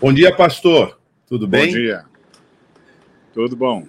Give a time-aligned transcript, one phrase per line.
[0.00, 0.98] Bom dia, pastor.
[1.28, 1.66] Tudo bem?
[1.66, 2.04] Bom dia.
[3.32, 3.86] Tudo bom.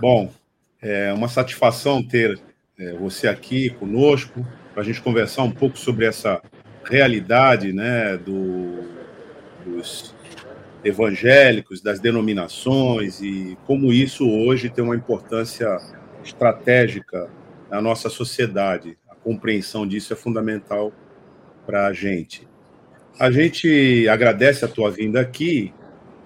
[0.00, 0.32] Bom,
[0.80, 2.38] é uma satisfação ter
[2.78, 6.40] é, você aqui conosco para a gente conversar um pouco sobre essa
[6.84, 8.84] realidade né, do,
[9.64, 10.14] dos
[10.86, 15.78] evangélicos, das denominações e como isso hoje tem uma importância
[16.24, 17.28] estratégica
[17.70, 18.96] na nossa sociedade.
[19.10, 20.92] A compreensão disso é fundamental
[21.66, 22.46] para a gente.
[23.18, 25.72] A gente agradece a tua vinda aqui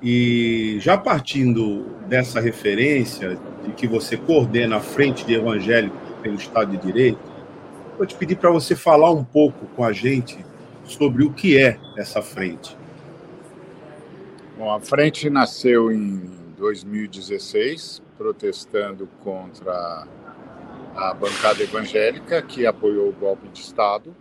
[0.02, 6.76] e já partindo dessa referência de que você coordena a frente de evangélicos pelo Estado
[6.76, 7.20] de Direito,
[7.96, 10.38] vou te pedir para você falar um pouco com a gente
[10.84, 12.79] sobre o que é essa frente.
[14.60, 16.20] Bom, a frente nasceu em
[16.58, 20.06] 2016, protestando contra
[20.94, 24.14] a bancada evangélica que apoiou o golpe de Estado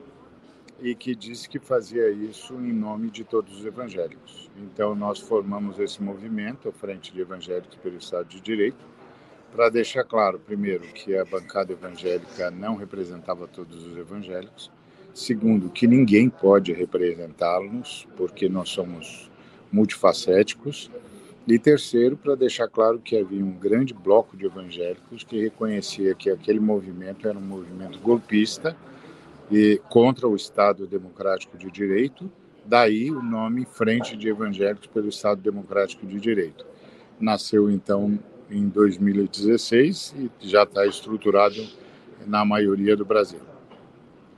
[0.82, 4.50] e que disse que fazia isso em nome de todos os evangélicos.
[4.56, 8.86] Então, nós formamos esse movimento, a Frente de Evangélicos pelo Estado de Direito,
[9.52, 14.72] para deixar claro, primeiro, que a bancada evangélica não representava todos os evangélicos,
[15.14, 19.29] segundo, que ninguém pode representá-los, porque nós somos
[19.72, 20.90] multifacéticos,
[21.48, 26.30] e terceiro, para deixar claro que havia um grande bloco de evangélicos que reconhecia que
[26.30, 28.78] aquele movimento era um movimento golpista
[29.50, 32.32] e contra o Estado Democrático de Direito,
[32.64, 36.66] daí o nome Frente de Evangélicos pelo Estado Democrático de Direito.
[37.20, 41.68] Nasceu então em 2016 e já está estruturado
[42.28, 43.42] na maioria do Brasil,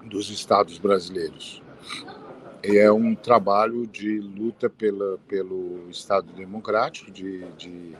[0.05, 1.61] dos estados brasileiros.
[2.63, 7.95] É um trabalho de luta pela, pelo Estado Democrático, de, de,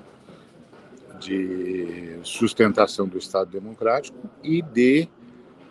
[1.20, 5.10] de sustentação do Estado Democrático e de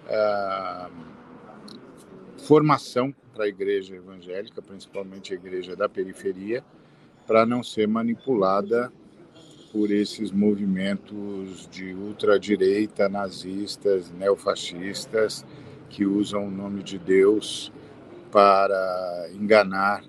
[0.06, 0.90] uh,
[2.38, 6.64] formação para a igreja evangélica, principalmente a igreja da periferia,
[7.28, 8.92] para não ser manipulada
[9.70, 15.46] por esses movimentos de ultradireita, nazistas, neofascistas,
[15.88, 17.72] que usam o nome de Deus
[18.30, 20.04] para enganar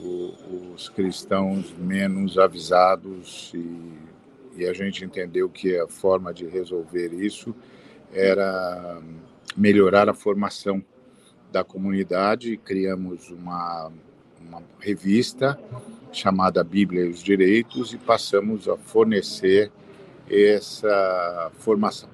[0.00, 7.12] o, os cristãos menos avisados e, e a gente entendeu que a forma de resolver
[7.12, 7.54] isso
[8.12, 9.00] era
[9.56, 10.82] melhorar a formação
[11.50, 13.90] da comunidade, criamos uma,
[14.40, 15.58] uma revista
[16.12, 19.70] chamada Bíblia e os Direitos e passamos a fornecer
[20.28, 22.08] essa formação.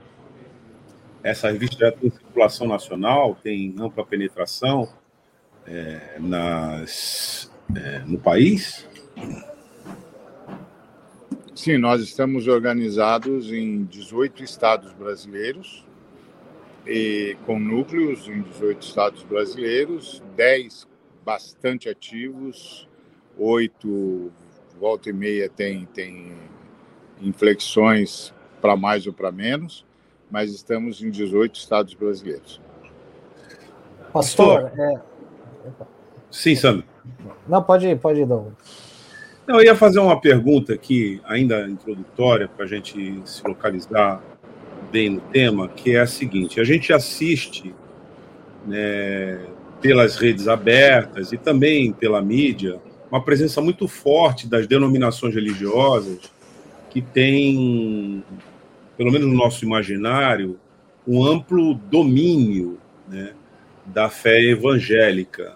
[1.23, 4.89] Essa revista já tem circulação nacional, tem ampla penetração
[5.67, 8.89] é, nas, é, no país?
[11.55, 15.85] Sim, nós estamos organizados em 18 estados brasileiros,
[16.87, 20.89] e com núcleos em 18 estados brasileiros, 10
[21.25, 22.89] bastante ativos,
[23.39, 24.33] oito,
[24.81, 26.33] volta e meia tem, tem
[27.21, 29.85] inflexões para mais ou para menos,
[30.31, 32.61] mas estamos em 18 estados brasileiros.
[34.13, 35.12] Pastor, é...
[36.31, 36.85] sim, Sandro.
[37.49, 38.55] Não, pode ir, pode ir, Douglas.
[39.47, 44.23] Eu ia fazer uma pergunta aqui, ainda introdutória, para a gente se localizar
[44.91, 47.75] bem no tema, que é a seguinte: a gente assiste
[48.67, 49.41] né,
[49.81, 52.81] pelas redes abertas e também pela mídia
[53.11, 56.31] uma presença muito forte das denominações religiosas
[56.89, 58.25] que tem,
[58.97, 60.59] pelo menos no nosso imaginário,
[61.07, 62.79] um amplo domínio
[63.09, 63.33] né,
[63.93, 65.55] da fé evangélica.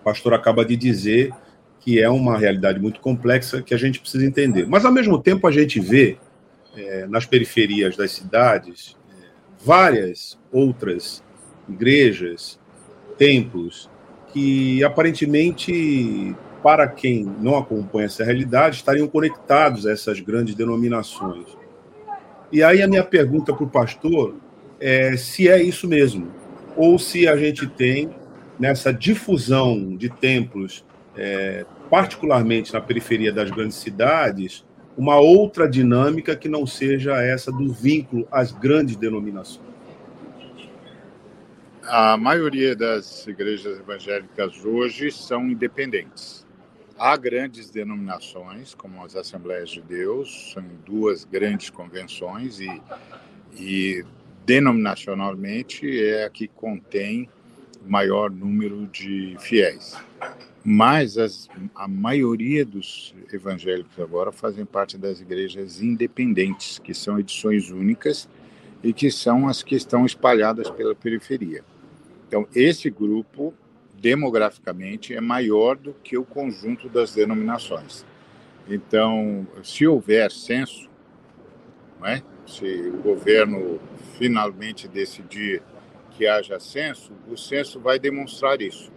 [0.00, 1.32] O pastor acaba de dizer
[1.80, 4.66] que é uma realidade muito complexa que a gente precisa entender.
[4.66, 6.18] Mas, ao mesmo tempo, a gente vê
[6.76, 9.24] é, nas periferias das cidades é,
[9.64, 11.22] várias outras
[11.68, 12.58] igrejas,
[13.16, 13.90] templos,
[14.32, 21.46] que aparentemente, para quem não acompanha essa realidade, estariam conectados a essas grandes denominações.
[22.52, 24.34] E aí a minha pergunta para o pastor
[24.80, 26.32] é se é isso mesmo,
[26.80, 28.10] ou se a gente tem
[28.58, 30.82] nessa difusão de templos,
[31.14, 34.64] é, particularmente na periferia das grandes cidades,
[34.96, 39.68] uma outra dinâmica que não seja essa do vínculo às grandes denominações.
[41.84, 46.46] A maioria das igrejas evangélicas hoje são independentes.
[46.98, 52.82] Há grandes denominações, como as Assembleias de Deus, são duas grandes convenções e,
[53.54, 54.04] e
[54.50, 57.28] denominacionalmente é a que contém
[57.86, 59.96] maior número de fiéis.
[60.64, 67.70] mas as, a maioria dos evangélicos agora fazem parte das igrejas independentes, que são edições
[67.70, 68.28] únicas
[68.82, 71.62] e que são as que estão espalhadas pela periferia.
[72.26, 73.54] Então, esse grupo,
[74.00, 78.04] demograficamente, é maior do que o conjunto das denominações.
[78.68, 80.90] Então, se houver censo,
[82.02, 82.20] é?
[82.46, 83.78] se o governo
[84.20, 85.62] finalmente decidir
[86.10, 88.92] que haja censo, o censo vai demonstrar isso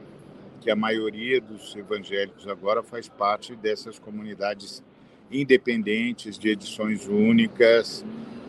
[0.60, 4.84] que a maioria dos evangélicos agora faz parte dessas comunidades
[5.32, 8.04] independentes, de edições únicas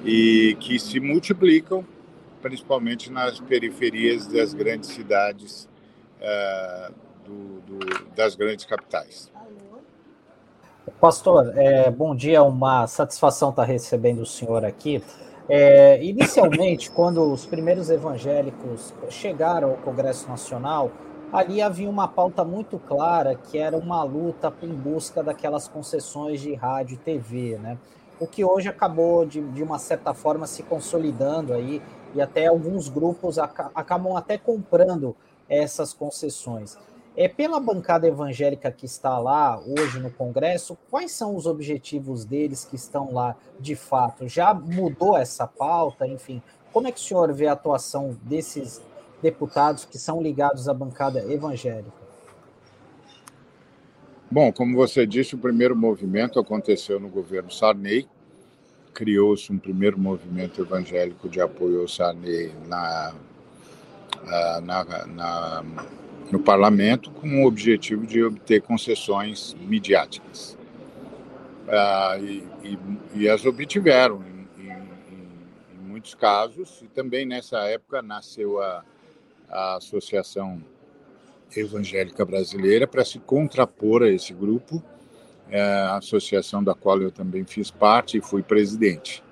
[0.05, 1.85] e que se multiplicam,
[2.43, 5.69] principalmente nas periferias das grandes cidades,
[6.21, 6.93] uh,
[7.25, 9.31] do, do, das grandes capitais.
[11.01, 15.01] Pastor, é, bom dia, uma satisfação estar recebendo o senhor aqui.
[15.49, 20.91] É, inicialmente, quando os primeiros evangélicos chegaram ao Congresso Nacional,
[21.31, 26.55] ali havia uma pauta muito clara, que era uma luta em busca daquelas concessões de
[26.55, 27.77] rádio e TV, né?
[28.19, 31.83] O que hoje acabou, de, de uma certa forma, se consolidando aí,
[32.15, 35.15] e até alguns grupos acabam até comprando
[35.49, 36.79] essas concessões.
[37.17, 42.65] É pela bancada evangélica que está lá hoje no Congresso, quais são os objetivos deles
[42.65, 44.27] que estão lá de fato?
[44.27, 46.09] Já mudou essa pauta?
[46.09, 48.83] Enfim, como é que o senhor vê a atuação desses
[49.23, 52.05] deputados que são ligados à bancada evangélica?
[54.29, 58.09] Bom, como você disse, o primeiro movimento aconteceu no governo Sarney.
[58.93, 63.15] Criou-se um primeiro movimento evangélico de apoio ao Sarney na,
[64.61, 65.65] na, na,
[66.31, 70.57] no parlamento, com o objetivo de obter concessões midiáticas.
[71.69, 72.79] Ah, e, e,
[73.15, 78.85] e, as obtiveram em, em, em, muitos casos, e também nessa época nasceu a,
[79.49, 80.63] a Associação
[81.57, 84.83] Evangélica Brasileira para se contrapor a esse grupo,
[85.51, 89.24] a associação da qual eu também fiz parte e fui presidente.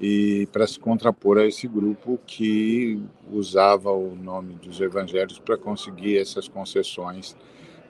[0.00, 6.18] E para se contrapor a esse grupo que usava o nome dos evangelhos para conseguir
[6.18, 7.36] essas concessões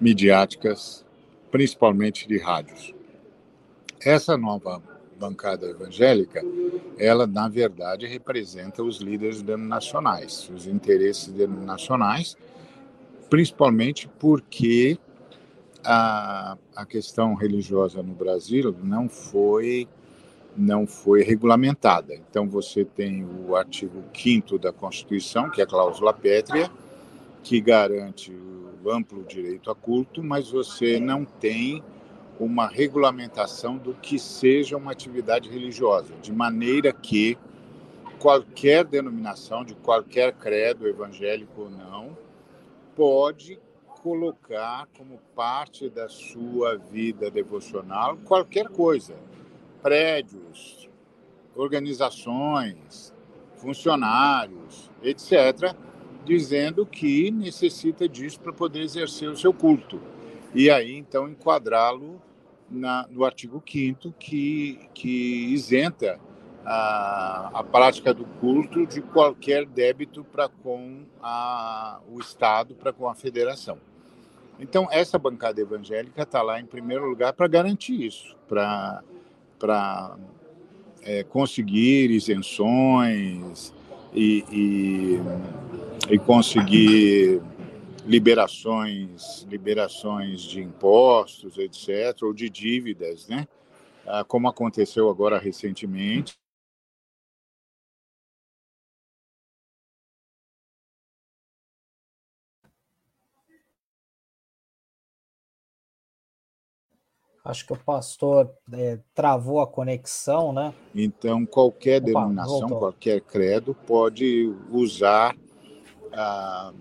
[0.01, 1.05] midiáticas,
[1.51, 2.93] principalmente de rádios.
[4.05, 4.83] Essa nova
[5.21, 6.43] bancada evangélica,
[6.99, 12.37] ela, na verdade, representa os líderes denominacionais, os interesses denominacionais,
[13.29, 14.99] principalmente porque
[15.85, 19.87] a, a questão religiosa no Brasil não foi
[20.57, 22.15] não foi regulamentada.
[22.15, 26.71] Então você tem o artigo 5 da Constituição, que é a cláusula pétrea,
[27.43, 31.83] que garante o amplo direito a culto, mas você não tem
[32.39, 37.37] uma regulamentação do que seja uma atividade religiosa, de maneira que
[38.19, 42.17] qualquer denominação, de qualquer credo, evangélico ou não,
[42.97, 43.59] pode
[44.03, 49.15] colocar como parte da sua vida devocional qualquer coisa,
[49.83, 50.89] prédios,
[51.55, 53.13] organizações,
[53.57, 55.75] funcionários, etc.,
[56.25, 60.01] dizendo que necessita disso para poder exercer o seu culto.
[60.55, 62.21] E aí, então, enquadrá-lo
[62.71, 66.21] no artigo 5 que, que isenta
[66.65, 73.09] a, a prática do culto de qualquer débito para com a, o Estado, para com
[73.09, 73.79] a federação.
[74.59, 79.03] Então, essa bancada evangélica está lá, em primeiro lugar, para garantir isso, para
[81.03, 83.73] é, conseguir isenções
[84.15, 87.41] e, e, e conseguir
[88.07, 93.47] liberações, liberações de impostos, etc., ou de dívidas, né?
[94.07, 96.40] Ah, como aconteceu agora recentemente.
[107.51, 110.73] Acho que o pastor é, travou a conexão, né?
[110.95, 115.37] Então, qualquer denominação, qualquer credo pode usar
[116.13, 116.73] ah,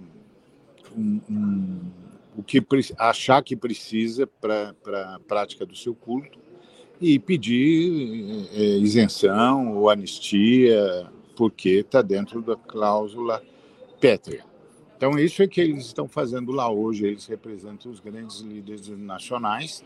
[0.95, 1.79] um, um,
[2.37, 2.63] o que
[2.99, 4.75] achar que precisa para
[5.15, 6.37] a prática do seu culto
[7.01, 13.41] e pedir é, isenção ou anistia, porque está dentro da cláusula
[13.99, 14.45] pétrea.
[14.95, 17.07] Então, isso é que eles estão fazendo lá hoje.
[17.07, 19.83] Eles representam os grandes líderes nacionais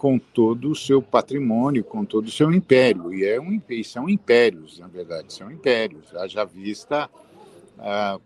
[0.00, 3.12] com todo o seu patrimônio, com todo o seu império.
[3.12, 6.16] E, é um, e são impérios, na verdade, são impérios.
[6.16, 7.10] Haja vista
[7.78, 8.18] ah,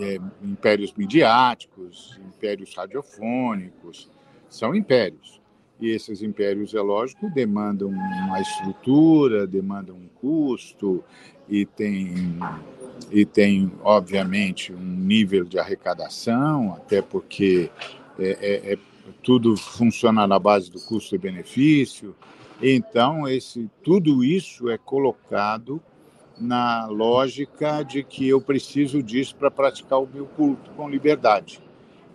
[0.00, 4.08] é, impérios midiáticos, impérios radiofônicos,
[4.48, 5.38] são impérios.
[5.78, 11.04] E esses impérios, é lógico, demandam uma estrutura, demandam um custo
[11.46, 12.38] e tem,
[13.10, 17.70] e tem obviamente, um nível de arrecadação, até porque
[18.18, 18.78] é, é, é
[19.22, 22.14] tudo funciona na base do custo e benefício.
[22.60, 25.80] Então, esse, tudo isso é colocado
[26.40, 31.60] na lógica de que eu preciso disso para praticar o meu culto com liberdade.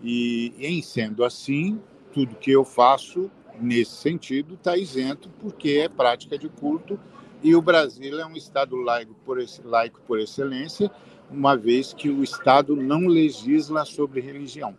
[0.01, 1.79] E, em sendo assim,
[2.13, 6.99] tudo que eu faço nesse sentido está isento, porque é prática de culto
[7.41, 10.89] e o Brasil é um Estado laico por, laico por excelência,
[11.29, 14.77] uma vez que o Estado não legisla sobre religião.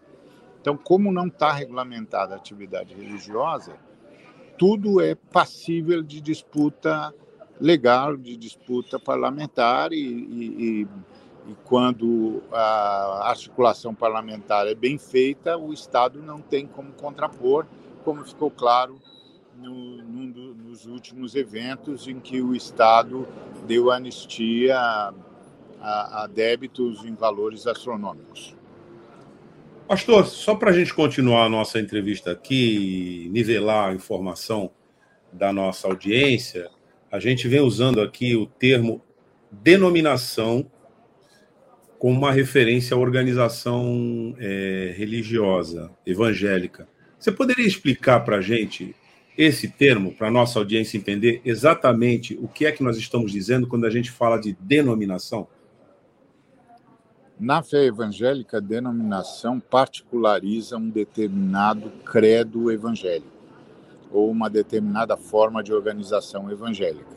[0.65, 3.77] Então, como não está regulamentada a atividade religiosa,
[4.57, 7.15] tudo é passível de disputa
[7.61, 10.89] legal, de disputa parlamentar e, e,
[11.49, 17.67] e quando a articulação parlamentar é bem feita, o Estado não tem como contrapor,
[18.03, 18.99] como ficou claro
[19.59, 20.03] no,
[20.55, 23.29] nos últimos eventos em que o Estado
[23.67, 24.79] deu anistia
[25.79, 28.57] a, a débitos em valores astronômicos.
[29.87, 34.71] Pastor, só para a gente continuar a nossa entrevista aqui, nivelar a informação
[35.31, 36.71] da nossa audiência,
[37.13, 39.03] a gente vem usando aqui o termo
[39.53, 40.71] denominação
[41.99, 46.89] como uma referência à organização é, religiosa, evangélica.
[47.19, 48.97] Você poderia explicar para a gente
[49.37, 53.67] esse termo, para a nossa audiência entender exatamente o que é que nós estamos dizendo
[53.67, 55.47] quando a gente fala de denominação?
[57.39, 63.35] Na fé evangélica, a denominação particulariza um determinado credo evangélico
[64.13, 67.15] ou uma determinada forma de organização evangélica.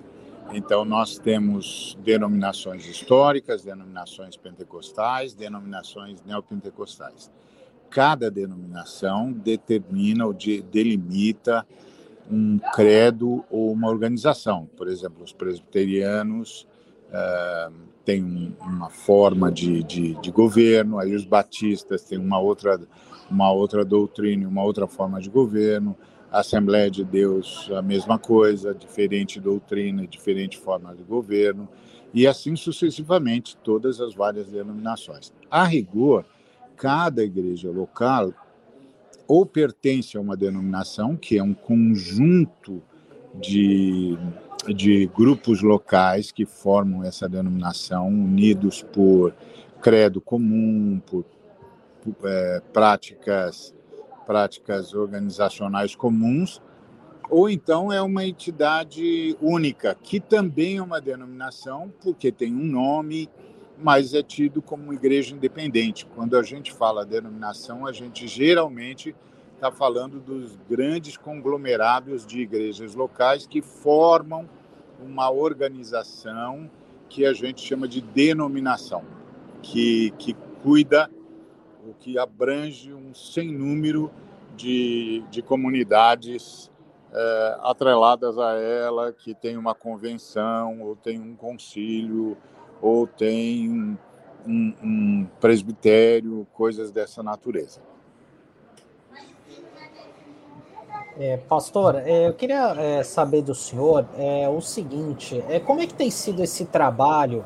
[0.51, 7.29] Então, nós temos denominações históricas, denominações pentecostais, denominações neopentecostais.
[7.89, 11.65] Cada denominação determina ou de, delimita
[12.31, 14.67] um credo ou uma organização.
[14.75, 16.67] Por exemplo, os presbiterianos
[18.03, 22.79] têm um, uma forma de, de, de, governo, aí os batistas têm uma outra,
[23.29, 25.95] uma outra doutrina, uma outra forma de governo,
[26.31, 31.67] a Assembleia de Deus a mesma coisa, diferente doutrina, diferente forma de governo,
[32.13, 35.33] e assim sucessivamente, todas as várias denominações.
[35.51, 36.25] A rigor,
[36.75, 38.33] cada igreja local
[39.27, 42.81] ou pertence a uma denominação, que é um conjunto
[43.35, 44.17] de,
[44.73, 49.33] de grupos locais que formam essa denominação, unidos por
[49.81, 51.25] credo comum, por,
[52.01, 53.73] por é, práticas,
[54.25, 56.61] práticas organizacionais comuns,
[57.29, 63.29] ou então é uma entidade única, que também é uma denominação, porque tem um nome,
[63.77, 66.05] mas é tido como igreja independente.
[66.15, 69.13] Quando a gente fala denominação, a gente geralmente
[69.55, 74.47] está falando dos grandes conglomerados de igrejas locais que formam
[74.99, 76.69] uma organização
[77.09, 79.03] que a gente chama de denominação,
[79.61, 81.09] que, que cuida,
[81.87, 84.11] o que abrange um sem número
[84.55, 86.71] de, de comunidades
[87.13, 92.37] é, atreladas a ela, que tem uma convenção ou tem um concílio
[92.81, 93.97] ou tem
[94.45, 97.81] um, um, presbitério, coisas dessa natureza.
[101.19, 105.87] É, pastor, é, eu queria é, saber do senhor é, o seguinte: é, como é
[105.87, 107.43] que tem sido esse trabalho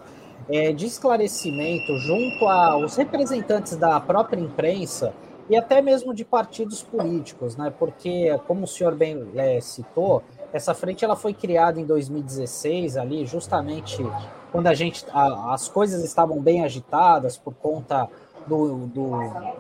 [0.49, 5.13] é, de esclarecimento junto aos representantes da própria imprensa
[5.49, 7.73] e até mesmo de partidos políticos, né?
[7.77, 13.25] Porque, como o senhor bem é, citou, essa frente ela foi criada em 2016 ali,
[13.25, 14.05] justamente
[14.51, 18.09] quando a gente a, as coisas estavam bem agitadas por conta
[18.45, 19.11] do, do,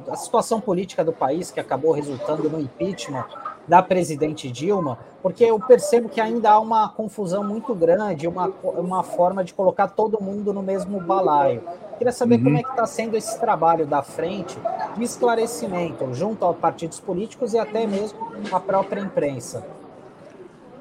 [0.05, 3.25] da situação política do país que acabou resultando no impeachment
[3.67, 9.03] da presidente Dilma, porque eu percebo que ainda há uma confusão muito grande, uma, uma
[9.03, 11.61] forma de colocar todo mundo no mesmo balaio.
[11.97, 12.43] Queria saber uhum.
[12.45, 14.57] como é que está sendo esse trabalho da frente
[14.97, 18.19] de esclarecimento junto a partidos políticos e até mesmo
[18.51, 19.63] a própria imprensa.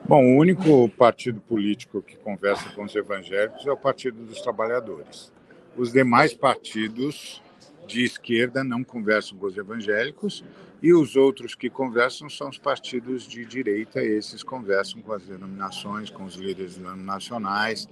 [0.09, 5.31] Bom, o único partido político que conversa com os evangélicos é o Partido dos Trabalhadores.
[5.77, 7.41] Os demais partidos
[7.87, 10.43] de esquerda não conversam com os evangélicos
[10.83, 16.09] e os outros que conversam são os partidos de direita, esses conversam com as denominações,
[16.09, 17.87] com os líderes denominacionais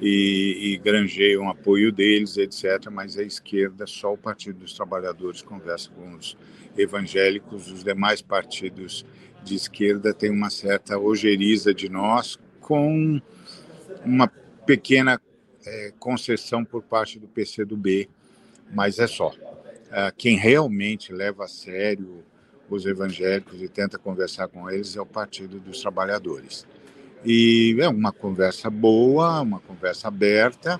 [0.00, 2.90] e, e granjeiam apoio deles, etc.
[2.90, 6.36] Mas a esquerda, só o Partido dos Trabalhadores conversa com os
[6.76, 9.06] evangélicos, os demais partidos
[9.42, 13.20] de esquerda tem uma certa ojeriza de nós, com
[14.04, 14.28] uma
[14.66, 15.20] pequena
[15.64, 18.08] é, concessão por parte do PCdoB,
[18.72, 19.32] mas é só.
[19.96, 22.22] É, quem realmente leva a sério
[22.68, 26.66] os evangélicos e tenta conversar com eles é o Partido dos Trabalhadores.
[27.24, 30.78] E é uma conversa boa, uma conversa aberta.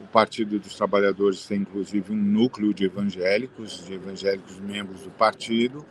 [0.00, 5.84] O Partido dos Trabalhadores tem inclusive um núcleo de evangélicos, de evangélicos membros do partido,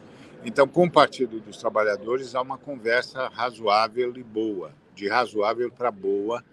[0.44, 5.92] Então, com o Partido dos Trabalhadores, há uma conversa razoável e boa, de razoável para
[5.92, 6.44] boa,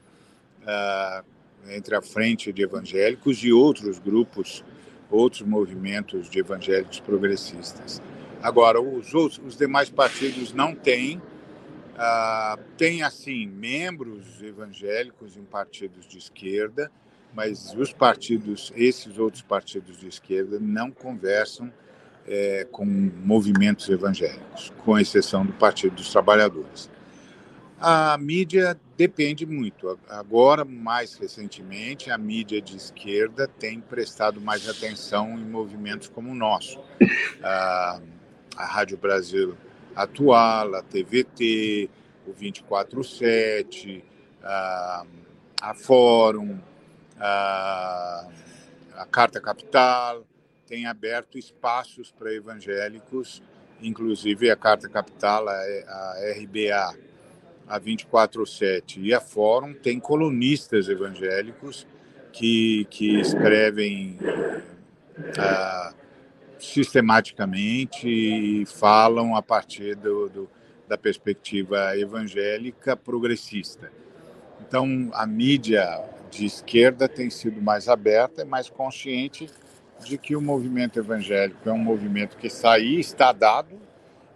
[0.60, 1.24] uh,
[1.70, 4.62] entre a frente de evangélicos e outros grupos,
[5.10, 8.00] outros movimentos de evangélicos progressistas.
[8.42, 16.06] Agora, os, outros, os demais partidos não têm, uh, têm, assim, membros evangélicos em partidos
[16.06, 16.90] de esquerda,
[17.34, 21.72] mas os partidos, esses outros partidos de esquerda, não conversam
[22.26, 26.90] é, com movimentos evangélicos, com exceção do Partido dos Trabalhadores.
[27.82, 29.98] A mídia depende muito.
[30.06, 36.34] Agora, mais recentemente, a mídia de esquerda tem prestado mais atenção em movimentos como o
[36.34, 36.78] nosso.
[37.42, 37.98] A,
[38.54, 39.56] a Rádio Brasil
[39.96, 41.88] Atual, a TVT,
[42.26, 44.04] o 247,
[44.42, 45.06] a,
[45.62, 46.60] a Fórum,
[47.18, 48.28] a,
[48.94, 50.26] a Carta Capital,
[50.66, 53.42] tem aberto espaços para evangélicos,
[53.80, 57.09] inclusive a Carta Capital, a, a RBA,
[57.70, 61.86] a 24-7 e a Fórum tem colunistas evangélicos
[62.32, 64.18] que, que escrevem
[65.16, 65.94] uh,
[66.58, 70.50] sistematicamente e falam a partir do, do,
[70.88, 73.92] da perspectiva evangélica progressista.
[74.60, 79.48] Então, a mídia de esquerda tem sido mais aberta e mais consciente
[80.04, 83.78] de que o movimento evangélico é um movimento que está aí, está dado,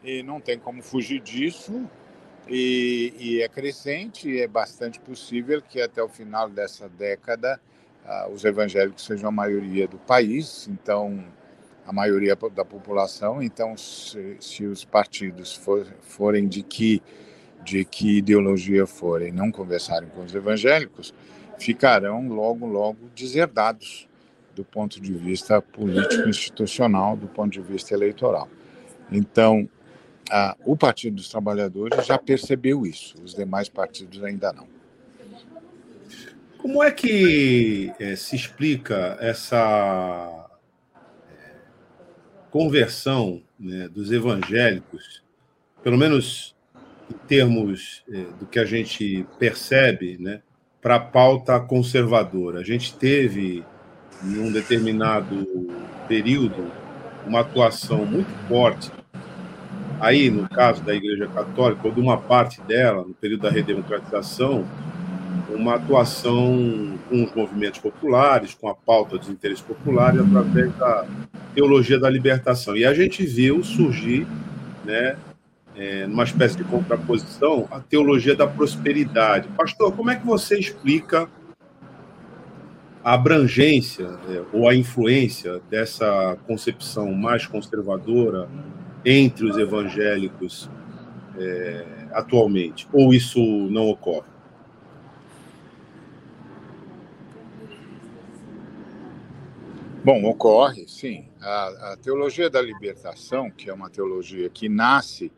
[0.04, 1.88] e não tem como fugir disso,
[2.48, 7.60] e, e é crescente, é bastante possível que até o final dessa década
[8.04, 11.24] uh, os evangélicos sejam a maioria do país, então
[11.86, 13.42] a maioria da população.
[13.42, 17.02] Então, se, se os partidos for, forem de que
[17.64, 21.14] de que ideologia forem, não conversarem com os evangélicos,
[21.58, 24.06] ficarão logo logo deserdados
[24.54, 28.48] do ponto de vista político institucional, do ponto de vista eleitoral.
[29.10, 29.68] Então,
[30.30, 34.66] a, o Partido dos Trabalhadores já percebeu isso, os demais partidos ainda não.
[36.58, 40.48] Como é que é, se explica essa
[41.30, 41.34] é,
[42.50, 45.22] conversão né, dos evangélicos,
[45.82, 46.56] pelo menos
[47.10, 50.40] em termos é, do que a gente percebe, né,
[50.80, 52.60] para a pauta conservadora?
[52.60, 53.62] A gente teve
[54.22, 55.46] em um determinado
[56.08, 56.72] período,
[57.26, 58.90] uma atuação muito forte,
[60.04, 64.66] aí no caso da Igreja Católica, ou de uma parte dela, no período da redemocratização,
[65.48, 71.06] uma atuação com os movimentos populares, com a pauta dos interesses populares, através da
[71.54, 72.76] teologia da libertação.
[72.76, 74.26] E a gente viu surgir,
[74.84, 75.16] né,
[75.74, 79.48] é, numa espécie de contraposição, a teologia da prosperidade.
[79.56, 81.28] Pastor, como é que você explica
[83.02, 88.48] a abrangência é, ou a influência dessa concepção mais conservadora
[89.04, 90.70] entre os evangélicos
[91.36, 92.88] é, atualmente?
[92.92, 93.40] Ou isso
[93.70, 94.34] não ocorre?
[100.04, 101.26] Bom, ocorre, sim.
[101.40, 105.32] A, a, teologia da libertação, que é uma teologia que nasce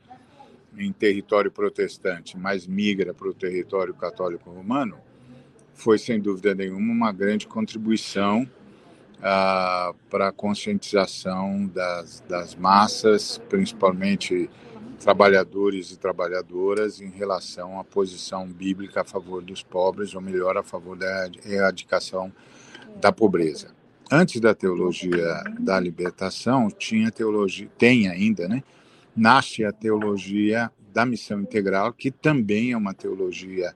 [0.76, 4.98] em território protestante, mas migra para o território católico romano,
[5.72, 8.48] foi, sem dúvida nenhuma, uma grande contribuição
[9.22, 14.50] ah, para a conscientização das, das massas, principalmente
[14.98, 20.62] trabalhadores e trabalhadoras, em relação à posição bíblica a favor dos pobres, ou melhor, a
[20.62, 22.33] favor da erradicação
[23.00, 23.74] da pobreza.
[24.11, 28.62] Antes da teologia da libertação, tinha teologia, tem ainda, né?
[29.16, 33.74] Nasce a teologia da missão integral, que também é uma teologia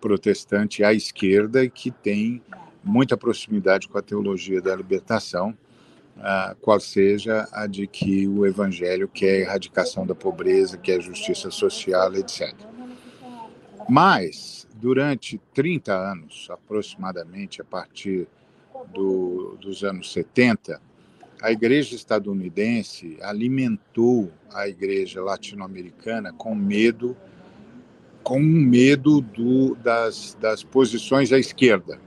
[0.00, 2.42] protestante à esquerda e que tem
[2.84, 5.56] muita proximidade com a teologia da libertação,
[6.16, 11.02] uh, qual seja a de que o evangelho quer a erradicação da pobreza, quer a
[11.02, 12.54] justiça social, etc.
[13.88, 18.26] Mas, durante 30 anos, aproximadamente, a partir
[18.92, 20.80] do, dos anos 70,
[21.40, 27.16] a igreja estadunidense alimentou a igreja latino-americana com medo
[28.22, 31.98] com medo do, das, das posições à esquerda,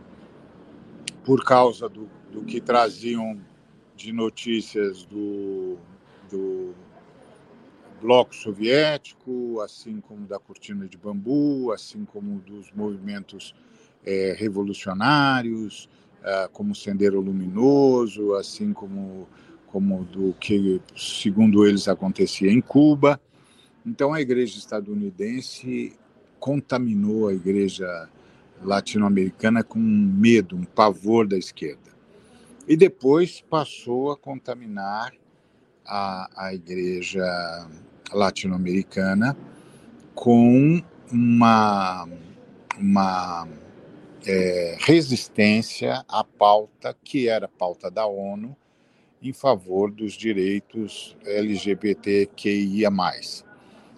[1.25, 3.37] por causa do, do que traziam
[3.95, 5.77] de notícias do,
[6.29, 6.75] do
[7.99, 13.55] bloco soviético, assim como da cortina de bambu, assim como dos movimentos
[14.05, 15.89] é, revolucionários,
[16.23, 19.27] é, como Sendero Luminoso, assim como,
[19.67, 23.19] como do que, segundo eles, acontecia em Cuba.
[23.83, 25.93] Então, a igreja estadunidense
[26.39, 28.09] contaminou a igreja
[28.63, 31.91] latino-americana com um medo, um pavor da esquerda.
[32.67, 35.13] E depois passou a contaminar
[35.85, 37.23] a, a igreja
[38.11, 39.37] latino-americana
[40.13, 42.07] com uma,
[42.77, 43.47] uma
[44.25, 48.55] é, resistência à pauta que era pauta da ONU
[49.21, 52.91] em favor dos direitos LGBTQIA+,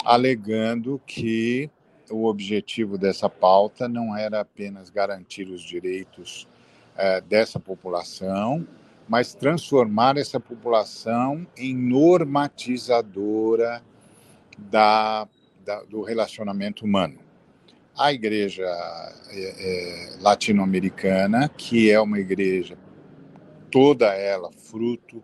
[0.03, 1.69] alegando que
[2.09, 6.47] o objetivo dessa pauta não era apenas garantir os direitos
[6.95, 8.67] é, dessa população,
[9.07, 13.81] mas transformar essa população em normatizadora
[14.57, 15.27] da,
[15.63, 17.19] da do relacionamento humano.
[17.97, 18.63] A igreja
[19.29, 22.77] é, é, latino-americana, que é uma igreja
[23.71, 25.23] toda ela fruto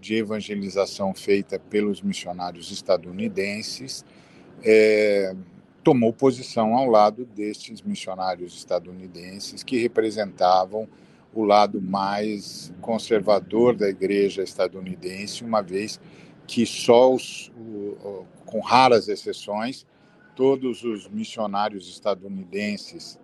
[0.00, 4.04] de evangelização feita pelos missionários estadunidenses,
[4.62, 5.34] é,
[5.84, 10.88] tomou posição ao lado destes missionários estadunidenses que representavam
[11.34, 16.00] o lado mais conservador da igreja estadunidense, uma vez
[16.46, 19.86] que só os, o, com raras exceções,
[20.34, 23.18] todos os missionários estadunidenses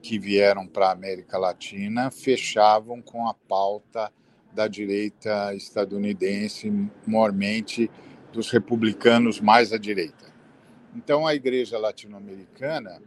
[0.00, 4.12] que vieram para a América Latina fechavam com a pauta
[4.52, 6.72] da direita estadunidense,
[7.06, 7.90] mormente
[8.32, 10.27] dos republicanos mais à direita.
[10.94, 13.00] Então, a igreja latino-americana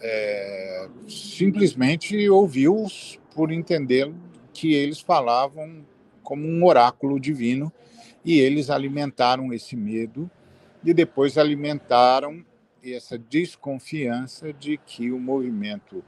[0.00, 4.12] é, simplesmente ouviu-os por entender
[4.52, 5.84] que eles falavam
[6.22, 7.72] como um oráculo divino
[8.24, 10.30] e eles alimentaram esse medo
[10.84, 12.44] e depois alimentaram
[12.82, 16.02] essa desconfiança de que o movimento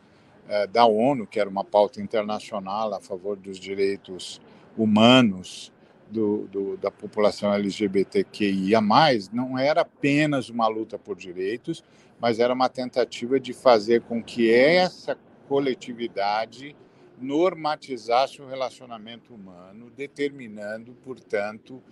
[0.48, 4.40] é, da ONU, que era uma pauta internacional a favor dos direitos
[4.76, 5.72] humanos
[6.12, 8.80] do, do, da população LGBTQIA,
[9.32, 11.82] não era apenas uma luta por direitos,
[12.20, 15.16] mas era uma tentativa de fazer com que essa
[15.48, 16.76] coletividade
[17.18, 21.82] normatizasse o relacionamento humano, determinando, portanto,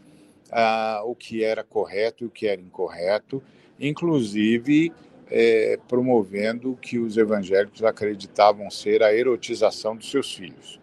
[0.48, 3.42] uh, o que era correto e o que era incorreto,
[3.78, 4.92] inclusive
[5.30, 10.79] é, promovendo o que os evangélicos acreditavam ser a erotização dos seus filhos.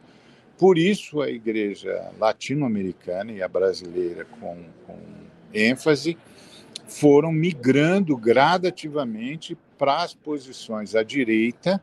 [0.58, 4.98] Por isso, a igreja latino-americana e a brasileira, com, com
[5.54, 6.17] ênfase,
[6.88, 11.82] foram migrando gradativamente para as posições à direita,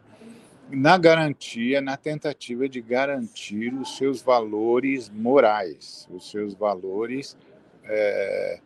[0.70, 7.37] na garantia, na tentativa de garantir os seus valores morais, os seus valores
[7.84, 8.58] é,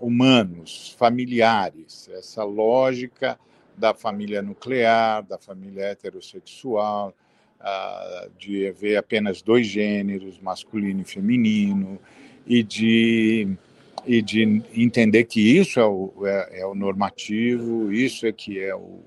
[0.00, 3.38] humanos, familiares, essa lógica
[3.76, 7.14] da família nuclear, da família heterossexual,
[8.38, 11.98] de haver apenas dois gêneros, masculino e feminino,
[12.46, 13.48] e de,
[14.06, 18.74] e de entender que isso é o, é, é o normativo, isso é que é
[18.74, 19.00] o,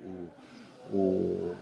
[0.91, 1.55] o,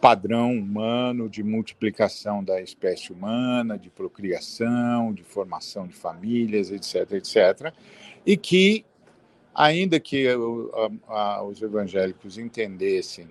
[0.00, 7.72] padrão humano de multiplicação da espécie humana, de procriação, de formação de famílias, etc., etc.,
[8.24, 8.84] e que,
[9.54, 10.28] ainda que
[11.48, 13.26] os evangélicos entendessem,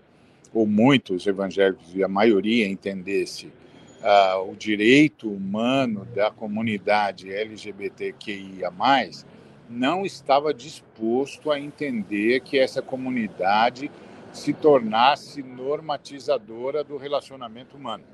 [0.56, 8.72] ou muitos evangélicos e a maioria entendesse uh, o direito humano da comunidade LGBTQIA+,
[9.70, 13.92] não estava disposto a entender que essa comunidade
[14.32, 18.06] se tornasse normatizadora do relacionamento humano.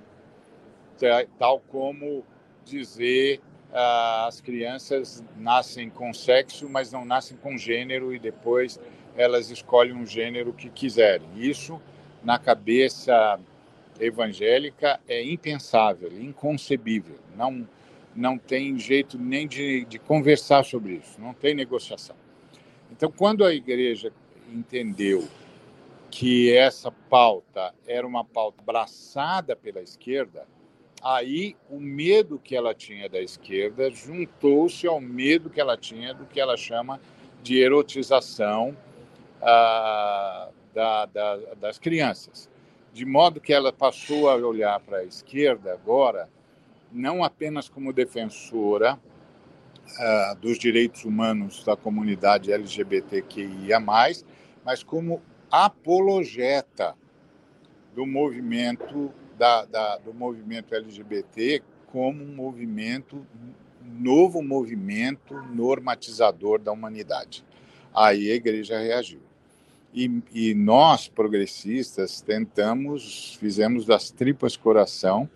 [1.38, 2.24] Tal como
[2.66, 3.40] dizer
[3.74, 8.80] ah, as crianças nascem com sexo, mas não nascem com gênero e depois
[9.16, 11.28] elas escolhem um gênero que quiserem.
[11.36, 11.82] Isso,
[12.24, 13.40] na cabeça
[14.00, 17.18] evangélica, é impensável, inconcebível.
[17.36, 17.68] Não,
[18.16, 22.16] não tem jeito nem de, de conversar sobre isso, não tem negociação.
[22.92, 24.12] Então, quando a igreja
[24.52, 25.28] entendeu
[26.10, 30.46] que essa pauta era uma pauta abraçada pela esquerda,
[31.02, 36.26] aí o medo que ela tinha da esquerda juntou-se ao medo que ela tinha do
[36.26, 37.00] que ela chama
[37.42, 38.76] de erotização
[39.42, 42.50] ah, da, da, das crianças.
[42.94, 46.30] De modo que ela passou a olhar para a esquerda agora,
[46.92, 49.00] não apenas como defensora
[49.98, 54.26] ah, dos direitos humanos da comunidade LGBTQIA, mas
[54.84, 56.96] como apologeta
[57.94, 63.26] do movimento da, da, do movimento LGBT como um movimento
[63.84, 67.44] novo movimento normatizador da humanidade.
[67.94, 69.20] Aí a igreja reagiu.
[69.94, 75.30] E, e, nós, progressistas, tentamos, fizemos das tripas coração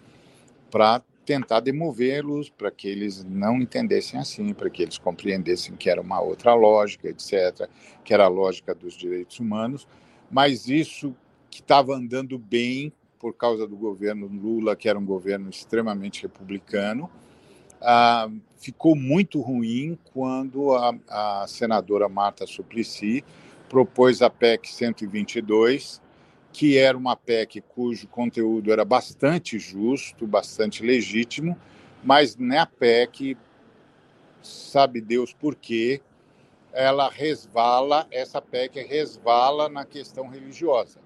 [0.72, 6.00] para tentar demovê-los, para que eles não entendessem assim, para que eles compreendessem que era
[6.00, 7.68] uma outra lógica, etc.,
[8.04, 9.88] que era a lógica dos direitos humanos,
[10.30, 11.16] mas isso
[11.50, 17.10] que estava andando bem por causa do governo Lula, que era um governo extremamente republicano,
[17.82, 23.24] ah, ficou muito ruim quando a, a senadora Marta Suplicy
[23.70, 26.02] propôs a PEC 122,
[26.52, 31.58] que era uma PEC cujo conteúdo era bastante justo, bastante legítimo,
[32.04, 33.38] mas na PEC,
[34.42, 36.02] sabe Deus por quê,
[36.72, 41.00] ela resvala, essa PEC resvala na questão religiosa.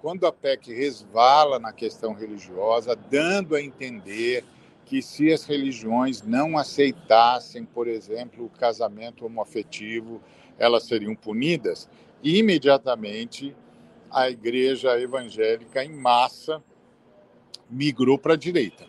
[0.00, 4.44] Quando a PEC resvala na questão religiosa, dando a entender
[4.84, 10.22] que se as religiões não aceitassem, por exemplo, o casamento homoafetivo,
[10.58, 11.88] elas seriam punidas,
[12.22, 13.54] imediatamente
[14.10, 16.62] a igreja evangélica em massa
[17.68, 18.86] migrou para a direita.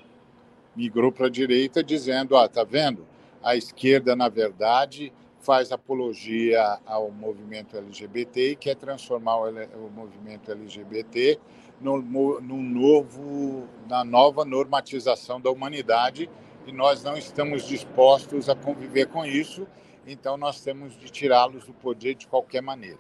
[0.76, 3.06] Migrou para a direita dizendo, ah, tá vendo?
[3.44, 9.50] A esquerda, na verdade, faz apologia ao movimento LGBT e quer transformar o,
[9.86, 11.40] o movimento LGBT
[11.80, 16.30] no, no, novo, na nova normatização da humanidade
[16.66, 19.66] e nós não estamos dispostos a conviver com isso,
[20.08, 23.00] então nós temos de tirá-los do poder de qualquer maneira.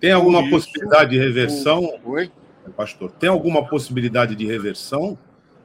[0.00, 1.84] Tem alguma isso, possibilidade de reversão?
[2.04, 2.10] O...
[2.10, 2.32] Oi?
[2.76, 5.18] Pastor, tem alguma possibilidade de reversão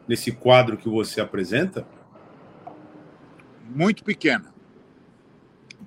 [0.08, 1.86] nesse quadro que você apresenta?
[3.70, 4.54] Muito pequena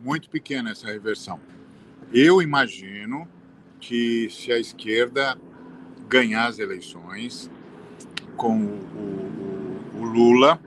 [0.06, 1.40] muito pequena essa reversão.
[2.12, 3.28] Eu imagino
[3.80, 5.37] que se a esquerda
[6.09, 7.50] ganhar as eleições
[8.37, 10.61] com o, o, o Lula,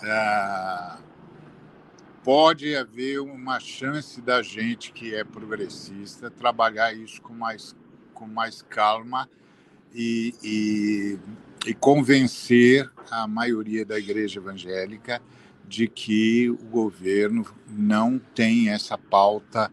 [0.00, 0.96] é,
[2.22, 7.74] pode haver uma chance da gente que é progressista trabalhar isso com mais,
[8.12, 9.28] com mais calma
[9.94, 11.18] e, e,
[11.66, 15.20] e convencer a maioria da igreja evangélica
[15.66, 19.70] de que o governo não tem essa pauta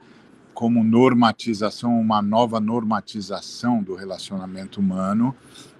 [0.53, 5.36] como normatização, uma nova normatização do relacionamento humano,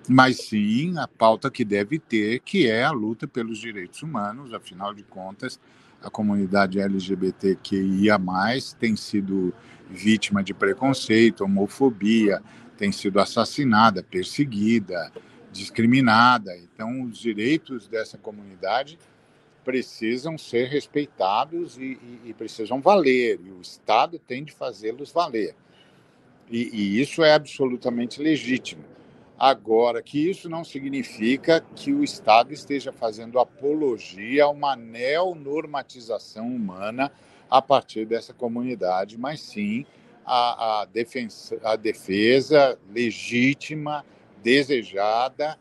[0.08, 4.94] mas sim a pauta que deve ter, que é a luta pelos direitos humanos, afinal
[4.94, 5.60] de contas,
[6.02, 8.20] a comunidade LGBTQIA+,
[8.80, 9.54] tem sido
[9.90, 12.42] vítima de preconceito, homofobia,
[12.78, 15.12] tem sido assassinada, perseguida,
[15.52, 16.56] discriminada.
[16.58, 19.00] Então, os direitos dessa comunidade
[19.64, 25.56] precisam ser respeitados e, e, e, precisam valer, e o Estado tem de fazê-los valer.
[26.50, 28.84] E, e, isso é absolutamente legítimo.
[29.40, 37.12] Agora, que isso não significa que o Estado esteja fazendo apologia a uma neonormatização humana
[37.48, 39.86] a partir dessa comunidade, mas sim
[40.26, 40.88] a, a,
[41.64, 44.04] a defesa legítima,
[44.42, 45.58] desejada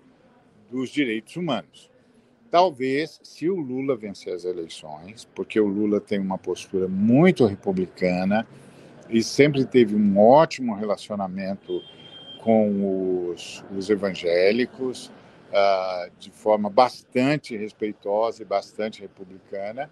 [0.71, 1.91] dos direitos humanos.
[2.51, 8.47] Talvez, se o Lula vencer as eleições, porque o Lula tem uma postura muito republicana
[9.11, 11.83] e sempre teve um ótimo relacionamento
[12.47, 15.11] com os, os evangélicos,
[15.51, 19.91] uh, de forma bastante respeitosa e bastante republicana,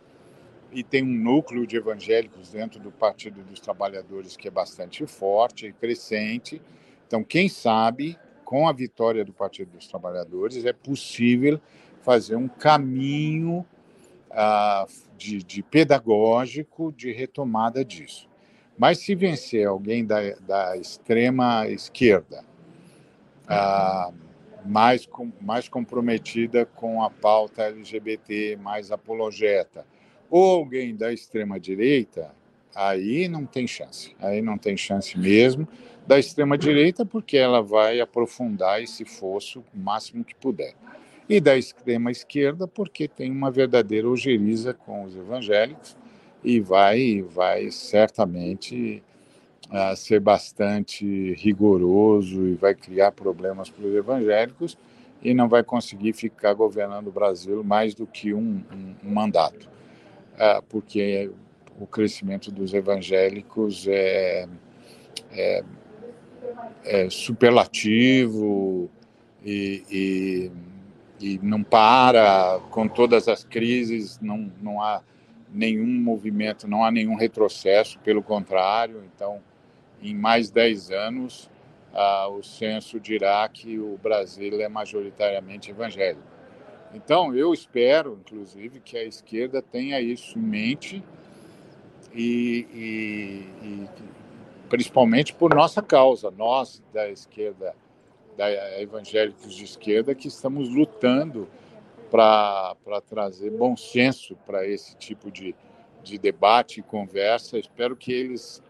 [0.71, 5.67] e tem um núcleo de evangélicos dentro do Partido dos Trabalhadores que é bastante forte
[5.67, 6.63] e crescente.
[7.09, 11.61] Então, quem sabe, com a vitória do Partido dos Trabalhadores, é possível
[12.03, 13.67] fazer um caminho
[14.31, 14.87] ah,
[15.19, 18.29] de, de, pedagógico de retomada disso.
[18.77, 22.45] Mas se vencer alguém da, da extrema esquerda,
[23.47, 24.11] ah,
[24.65, 29.87] mais, com, mais comprometida com a pauta LGBT, mais apologeta,
[30.29, 32.35] ou alguém da extrema direita,
[32.75, 34.17] aí não tem chance.
[34.19, 35.69] Aí não tem chance mesmo
[36.07, 40.75] da extrema direita, porque ela vai aprofundar esse fosso o máximo que puder
[41.29, 45.97] e da extrema esquerda, porque tem uma verdadeira ojeriza com os evangélicos
[46.45, 49.03] e vai, vai certamente
[49.71, 54.77] uh, ser bastante rigoroso e vai criar problemas para os evangélicos
[55.23, 59.69] e não vai conseguir ficar governando o Brasil mais do que um, um, um mandato,
[60.35, 61.31] uh, porque
[61.81, 64.47] o crescimento dos evangélicos é,
[65.33, 65.65] é,
[66.85, 68.89] é superlativo
[69.43, 70.53] e, e
[71.21, 75.01] e não para, com todas as crises, não, não há
[75.55, 79.05] nenhum movimento, não há nenhum retrocesso, pelo contrário.
[79.15, 79.41] Então,
[80.03, 81.49] em mais 10 anos,
[81.93, 86.35] ah, o censo dirá que o Brasil é majoritariamente evangélico.
[86.93, 91.05] Então, eu espero, inclusive, que a esquerda tenha isso em mente
[92.13, 93.89] e, e, e
[94.69, 97.75] principalmente por nossa causa, nós da esquerda
[98.37, 101.49] da evangélicos de esquerda que estamos lutando
[102.15, 105.53] para trazer bom senso para esse tipo de,
[106.01, 107.59] de debate e conversa.
[107.59, 108.63] Espero que eles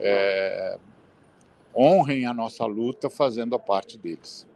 [0.00, 0.76] é,
[1.72, 4.48] honrem a nossa luta fazendo a parte deles.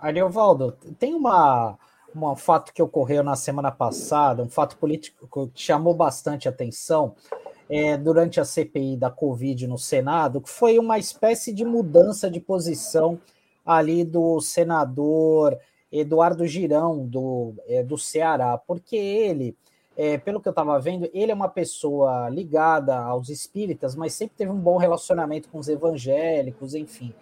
[0.00, 1.76] Ariovaldo, tem uma,
[2.14, 7.16] um fato que ocorreu na semana passada, um fato político que chamou bastante atenção
[7.68, 12.38] é, durante a CPI da Covid no Senado, que foi uma espécie de mudança de
[12.38, 13.18] posição
[13.66, 15.58] ali do senador
[15.90, 19.56] Eduardo Girão, do, é, do Ceará, porque ele,
[19.96, 24.36] é, pelo que eu estava vendo, ele é uma pessoa ligada aos espíritas, mas sempre
[24.36, 27.14] teve um bom relacionamento com os evangélicos, enfim.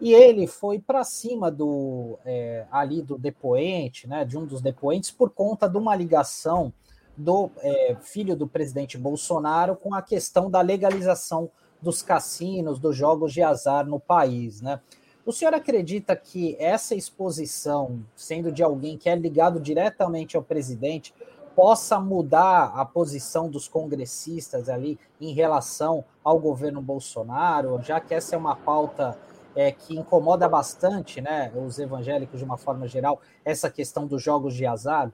[0.00, 5.10] E ele foi para cima do é, ali do depoente, né, de um dos depoentes,
[5.10, 6.72] por conta de uma ligação
[7.16, 13.32] do é, filho do presidente Bolsonaro com a questão da legalização dos cassinos, dos jogos
[13.32, 14.80] de azar no país, né?
[15.24, 21.14] O senhor acredita que essa exposição, sendo de alguém que é ligado diretamente ao presidente,
[21.54, 28.34] possa mudar a posição dos congressistas ali em relação ao governo Bolsonaro, já que essa
[28.34, 29.16] é uma pauta
[29.54, 34.54] é, que incomoda bastante né, os evangélicos de uma forma geral, essa questão dos jogos
[34.54, 35.12] de azar?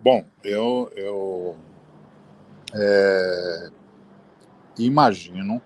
[0.00, 1.56] Bom, eu, eu
[2.74, 3.70] é,
[4.78, 5.60] imagino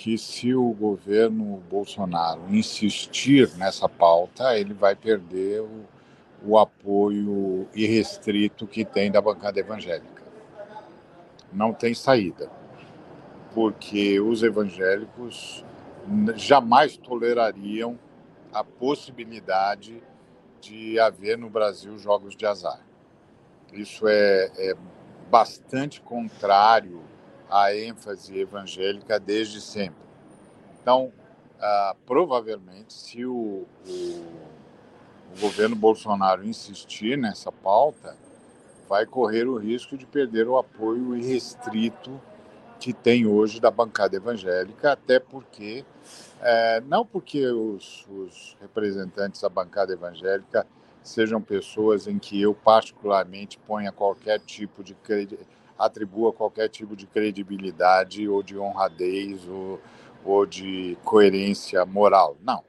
[0.00, 5.84] que se o governo Bolsonaro insistir nessa pauta, ele vai perder o,
[6.42, 10.22] o apoio irrestrito que tem da bancada evangélica.
[11.52, 12.50] Não tem saída,
[13.52, 15.66] porque os evangélicos
[16.34, 17.98] jamais tolerariam
[18.54, 20.02] a possibilidade
[20.62, 22.80] de haver no Brasil jogos de azar.
[23.70, 24.74] Isso é, é
[25.30, 27.02] bastante contrário
[27.50, 30.02] à ênfase evangélica desde sempre.
[30.80, 31.12] Então,
[31.60, 33.90] ah, provavelmente, se o, o,
[35.36, 38.16] o governo Bolsonaro insistir nessa pauta,
[38.88, 42.20] vai correr o risco de perder o apoio irrestrito
[42.80, 45.84] que tem hoje da bancada evangélica, até porque,
[46.40, 50.66] é, não porque os, os, representantes da bancada evangélica
[51.04, 54.94] sejam pessoas em que eu particularmente ponha qualquer tipo de
[55.84, 59.80] atribua qualquer tipo de credibilidade ou de honradez ou,
[60.24, 62.36] ou de coerência moral.
[62.42, 62.62] Não.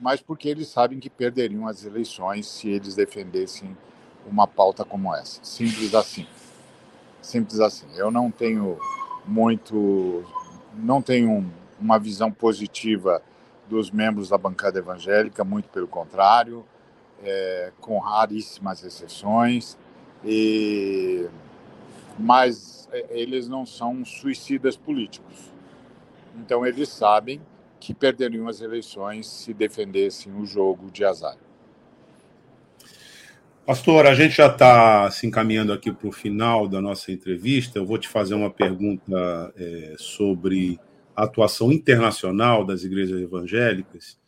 [0.00, 3.76] Mas porque eles sabem que perderiam as eleições se eles defendessem
[4.26, 5.40] uma pauta como essa.
[5.42, 6.26] Simples assim.
[7.20, 7.86] Simples assim.
[7.96, 8.78] Eu não tenho
[9.26, 10.24] muito.
[10.74, 13.20] Não tenho uma visão positiva
[13.68, 16.64] dos membros da bancada evangélica, muito pelo contrário
[17.22, 19.76] é, com raríssimas exceções,
[20.24, 21.26] e,
[22.18, 25.52] mas é, eles não são suicidas políticos.
[26.36, 27.40] Então eles sabem
[27.80, 31.36] que perderiam as eleições se defendessem o jogo de azar.
[33.64, 37.78] Pastor, a gente já está se encaminhando aqui para o final da nossa entrevista.
[37.78, 40.80] Eu vou te fazer uma pergunta é, sobre
[41.14, 44.18] a atuação internacional das igrejas evangélicas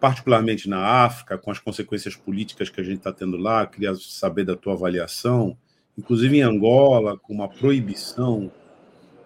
[0.00, 4.44] particularmente na África, com as consequências políticas que a gente está tendo lá, queria saber
[4.44, 5.56] da tua avaliação,
[5.98, 8.50] inclusive em Angola, com uma proibição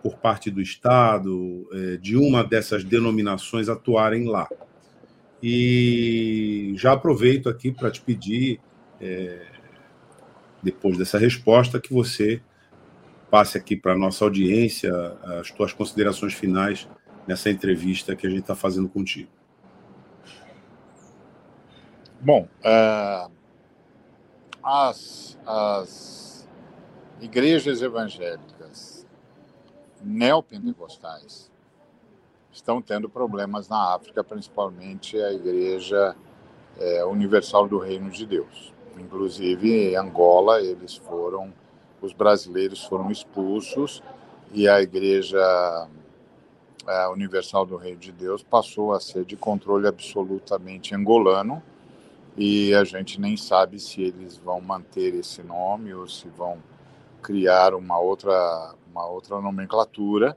[0.03, 4.49] por parte do Estado é, de uma dessas denominações atuarem lá.
[5.43, 8.59] E já aproveito aqui para te pedir,
[9.01, 9.47] é,
[10.63, 12.41] depois dessa resposta, que você
[13.31, 14.93] passe aqui para a nossa audiência
[15.41, 16.89] as tuas considerações finais
[17.27, 19.31] nessa entrevista que a gente está fazendo contigo.
[22.21, 23.31] Bom, uh,
[24.63, 26.32] as, as
[27.23, 29.07] igrejas evangélicas
[30.03, 31.49] neopentecostais
[32.53, 36.17] estão tendo problemas na África, principalmente a Igreja
[36.77, 38.75] é, Universal do Reino de Deus.
[38.99, 41.55] Inclusive, em Angola, eles foram,
[42.01, 44.03] os brasileiros foram expulsos
[44.53, 45.39] e a Igreja
[46.85, 51.63] a Universal do Reino de Deus passou a ser de controle absolutamente angolano
[52.37, 56.61] e a gente nem sabe se eles vão manter esse nome ou se vão
[57.23, 60.37] criar uma outra uma outra nomenclatura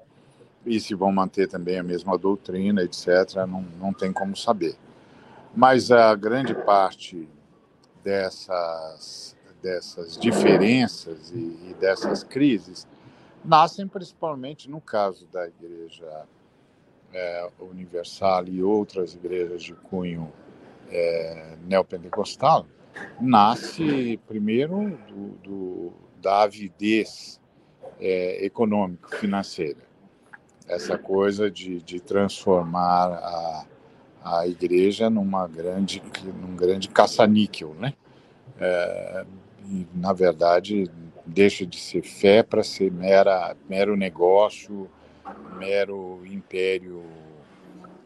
[0.65, 3.45] e se vão manter também a mesma doutrina, etc.
[3.47, 4.75] Não, não tem como saber.
[5.53, 7.27] Mas a grande parte
[8.03, 12.87] dessas dessas diferenças e, e dessas crises
[13.43, 16.25] nascem principalmente no caso da Igreja
[17.11, 20.31] é, Universal e outras igrejas de cunho
[20.89, 22.67] é, neopentecostal
[23.19, 25.93] nasce primeiro do, do
[26.25, 27.39] da avidez
[28.01, 29.77] é, econômico-financeira.
[30.67, 33.65] Essa coisa de, de transformar a,
[34.23, 36.01] a igreja numa grande,
[36.41, 37.93] num grande caça-níquel, né?
[38.59, 39.25] É,
[39.69, 40.89] e, na verdade,
[41.23, 44.89] deixa de ser fé para ser mera, mero negócio,
[45.59, 47.03] mero império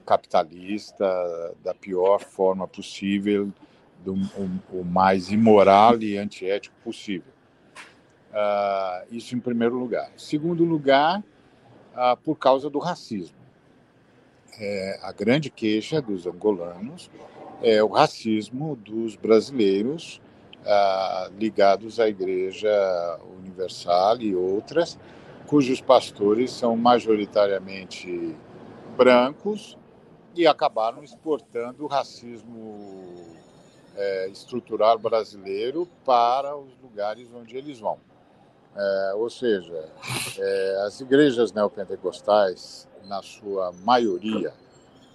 [0.06, 1.06] capitalista
[1.64, 3.50] da pior forma possível,
[4.04, 7.39] do, o, o, mais imoral e antiético possível.
[8.32, 10.12] Uh, isso em primeiro lugar.
[10.16, 11.24] Segundo lugar,
[11.96, 13.38] uh, por causa do racismo.
[14.60, 17.10] É, a grande queixa dos angolanos
[17.62, 20.22] é o racismo dos brasileiros
[20.62, 22.70] uh, ligados à Igreja
[23.38, 25.00] Universal e outras,
[25.48, 28.36] cujos pastores são majoritariamente
[28.96, 29.78] brancos
[30.36, 33.16] e acabaram exportando o racismo
[33.96, 37.98] é, estrutural brasileiro para os lugares onde eles vão.
[38.76, 39.90] É, ou seja,
[40.38, 44.54] é, as igrejas neopentecostais, na sua maioria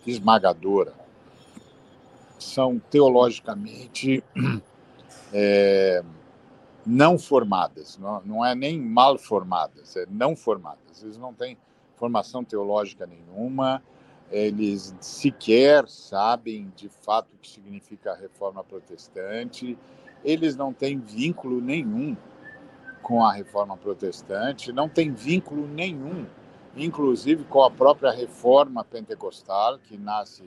[0.07, 0.92] esmagadora,
[2.38, 4.22] são teologicamente
[5.32, 6.02] é,
[6.84, 11.02] não formadas, não, não é nem mal formadas, é não formadas.
[11.02, 11.57] Eles não têm
[11.96, 13.82] formação teológica nenhuma,
[14.30, 19.78] eles sequer sabem de fato o que significa a reforma protestante,
[20.24, 22.16] eles não têm vínculo nenhum
[23.05, 26.26] com a reforma protestante, não têm vínculo nenhum,
[26.76, 30.42] inclusive com a própria reforma pentecostal, que nasce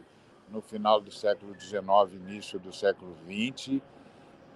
[0.51, 3.81] no final do século XIX, início do século XX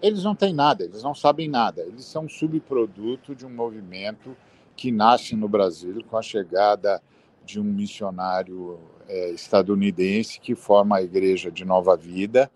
[0.02, 1.82] eles não têm nada, eles não sabem nada.
[1.82, 4.36] Eles são subproduto de um movimento
[4.76, 7.02] que nasce no Brasil com a chegada
[7.46, 12.50] de um missionário é, estadunidense que forma a Igreja de Nova Vida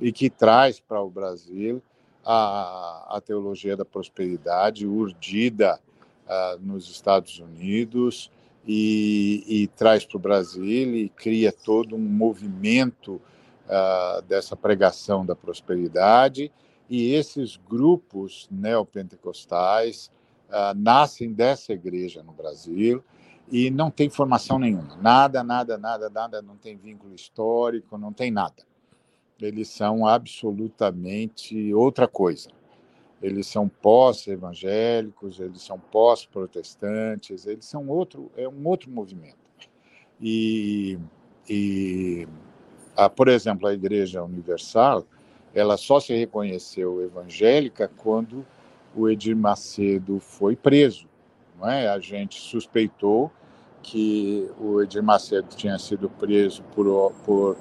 [0.00, 1.82] e que traz para o Brasil
[2.24, 5.78] a, a teologia da prosperidade urdida
[6.26, 8.30] uh, nos Estados Unidos
[8.66, 13.20] e, e traz para o Brasil e cria todo um movimento
[13.66, 16.50] uh, dessa pregação da prosperidade
[16.88, 20.10] e esses grupos neopentecostais
[20.48, 23.04] uh, nascem dessa igreja no Brasil
[23.50, 24.96] e não tem formação nenhuma.
[24.96, 28.62] Nada, nada, nada, nada, não tem vínculo histórico, não tem nada.
[29.40, 32.48] Eles são absolutamente outra coisa.
[33.22, 39.38] Eles são pós-evangélicos, eles são pós-protestantes, eles são outro, é um outro movimento.
[40.20, 40.98] E,
[41.48, 42.28] e
[42.96, 45.06] a, por exemplo, a Igreja Universal,
[45.54, 48.44] ela só se reconheceu evangélica quando
[48.94, 51.08] o Edir Macedo foi preso.
[51.58, 51.88] Não é?
[51.88, 53.30] A gente suspeitou
[53.82, 57.56] que o Edir Macedo tinha sido preso por, por,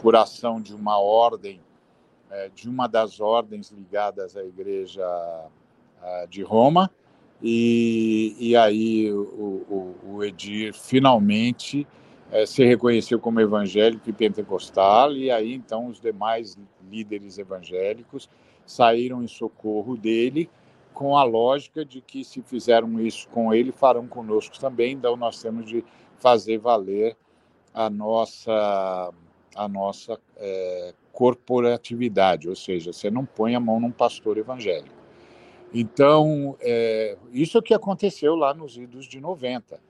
[0.00, 1.60] por ação de uma ordem,
[2.30, 5.04] é, de uma das ordens ligadas à Igreja
[6.30, 6.88] de Roma,
[7.42, 9.22] e, e aí o,
[9.68, 11.86] o, o Edir finalmente
[12.30, 16.58] é, se reconheceu como evangélico e pentecostal, e aí então os demais
[16.90, 18.28] líderes evangélicos
[18.66, 20.50] saíram em socorro dele,
[20.92, 25.40] com a lógica de que se fizeram isso com ele, farão conosco também, então nós
[25.40, 25.84] temos de
[26.18, 27.16] fazer valer
[27.72, 29.12] a nossa,
[29.58, 34.96] a nossa é, corporatividade, ou seja, você não põe a mão num pastor evangélico.
[35.74, 39.80] Então, é, isso é o que aconteceu lá nos idos de 90.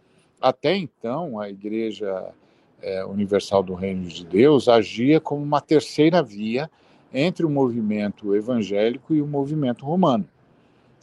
[0.40, 2.32] Até então, a Igreja
[2.80, 6.70] é, Universal do Reino de Deus agia como uma terceira via
[7.12, 10.26] entre o movimento evangélico e o movimento romano.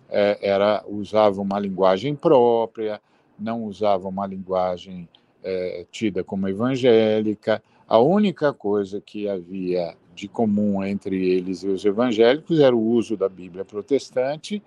[0.09, 2.99] É, era usava uma linguagem própria,
[3.37, 5.07] não usava uma linguagem
[5.43, 7.61] é, tida como evangélica.
[7.87, 13.15] A única coisa que havia de comum entre eles e os evangélicos era o uso
[13.15, 14.61] da Bíblia protestante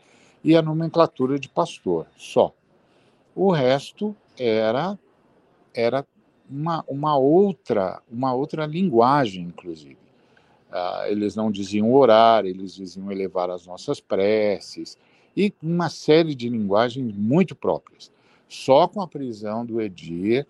[0.45, 2.53] e a nomenclatura de pastor, só.
[3.35, 4.97] O resto era
[5.75, 6.07] era
[6.49, 9.99] uma, uma outra uma outra linguagem, inclusive.
[10.71, 14.97] Ah, eles não diziam orar, eles diziam elevar as nossas preces
[15.37, 18.13] e uma série de linguagens muito próprias.
[18.49, 20.47] Só com a prisão do Edir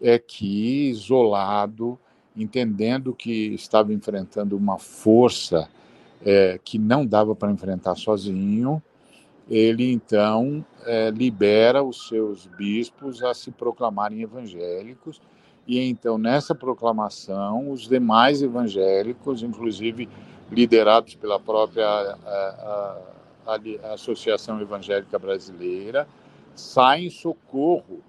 [0.00, 1.98] é que, isolado,
[2.36, 5.68] entendendo que estava enfrentando uma força
[6.24, 8.82] é, que não dava para enfrentar sozinho,
[9.48, 15.20] ele então é, libera os seus bispos a se proclamarem evangélicos.
[15.66, 20.08] E então nessa proclamação os demais evangélicos, inclusive
[20.50, 22.98] liderados pela própria a,
[23.46, 26.06] a, a Associação Evangélica Brasileira,
[26.54, 28.00] saem em socorro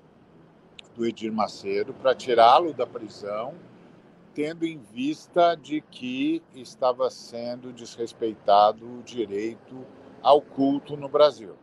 [0.96, 3.54] do Edir Macedo para tirá-lo da prisão,
[4.38, 9.84] tendo em vista de que estava sendo desrespeitado o direito
[10.22, 11.56] ao culto no Brasil.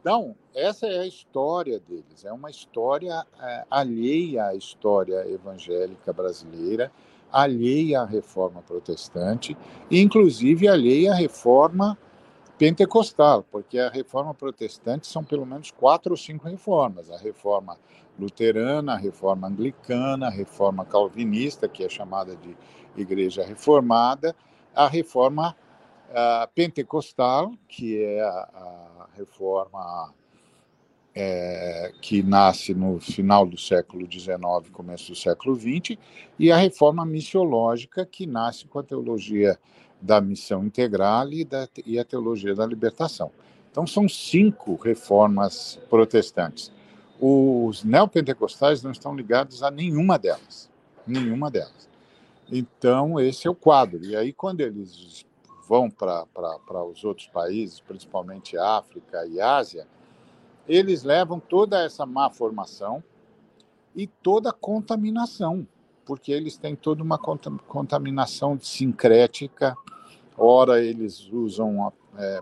[0.00, 6.92] Então, essa é a história deles, é uma história é, alheia à história evangélica brasileira,
[7.32, 9.56] alheia à reforma protestante,
[9.90, 11.98] inclusive alheia à reforma
[12.58, 17.78] pentecostal, porque a reforma protestante são pelo menos quatro ou cinco reformas: a reforma
[18.18, 22.56] luterana, a reforma anglicana, a reforma calvinista, que é chamada de
[22.96, 24.34] Igreja Reformada,
[24.74, 25.56] a reforma
[26.10, 30.12] uh, pentecostal, que é a, a reforma
[31.14, 34.38] é, que nasce no final do século XIX,
[34.72, 35.98] começo do século XX,
[36.38, 39.58] e a reforma missiológica, que nasce com a teologia
[40.00, 43.30] da missão integral e, da, e a teologia da libertação.
[43.70, 46.72] Então, são cinco reformas protestantes.
[47.20, 50.70] Os neopentecostais não estão ligados a nenhuma delas.
[51.06, 51.88] Nenhuma delas.
[52.50, 54.04] Então, esse é o quadro.
[54.04, 55.26] E aí, quando eles
[55.68, 59.86] vão para os outros países, principalmente África e Ásia,
[60.66, 63.02] eles levam toda essa má formação
[63.94, 65.66] e toda a contaminação,
[66.08, 69.76] porque eles têm toda uma contaminação sincrética.
[70.38, 72.40] Ora, eles usam, é,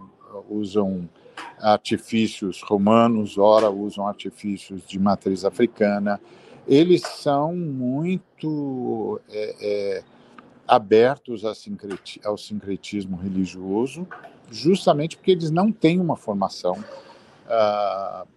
[0.48, 1.10] usam
[1.58, 6.20] artifícios romanos, ora usam artifícios de matriz africana.
[6.64, 10.04] Eles são muito é, é,
[10.68, 11.42] abertos
[12.24, 14.06] ao sincretismo religioso,
[14.48, 16.78] justamente porque eles não têm uma formação
[17.46, 18.28] uh,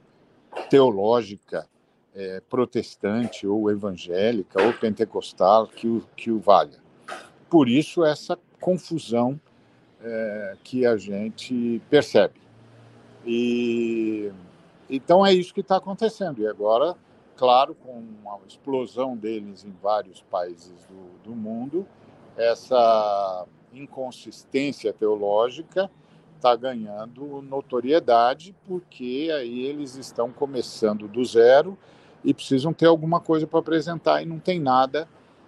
[0.71, 1.67] teológica
[2.15, 6.79] é, protestante ou evangélica ou pentecostal que o, que o valha.
[7.49, 9.39] Por isso, essa confusão
[10.01, 12.39] é, que a gente percebe.
[13.25, 14.31] E
[14.89, 16.41] então é isso que está acontecendo.
[16.41, 16.95] E agora,
[17.35, 21.85] claro, com a explosão deles em vários países do, do mundo,
[22.35, 25.91] essa inconsistência teológica
[26.35, 31.77] está ganhando notoriedade, porque aí eles estão começando do zero
[32.23, 35.07] e precisam ter alguma coisa para apresentar e não tem nada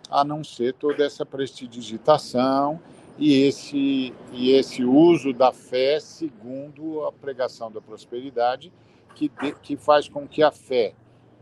[0.09, 2.79] a não ser toda essa prestidigitação
[3.17, 8.71] e esse, e esse uso da fé segundo a pregação da prosperidade,
[9.15, 10.93] que, de, que faz com que a fé